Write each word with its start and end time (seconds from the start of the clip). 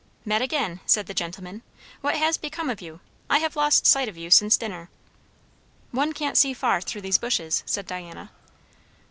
"Met 0.25 0.41
again," 0.41 0.79
said 0.87 1.05
the 1.05 1.13
gentleman. 1.13 1.61
"What 2.01 2.15
has 2.15 2.35
become 2.35 2.71
of 2.71 2.81
you? 2.81 3.01
I 3.29 3.37
have 3.37 3.55
lost 3.55 3.85
sight 3.85 4.09
of 4.09 4.17
you 4.17 4.31
since 4.31 4.57
dinner." 4.57 4.89
"One 5.91 6.11
can't 6.11 6.37
see 6.39 6.55
far 6.55 6.81
through 6.81 7.01
these 7.01 7.19
bushes," 7.19 7.61
said 7.67 7.85
Diana. 7.85 8.31